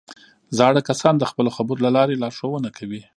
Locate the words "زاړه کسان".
0.57-1.13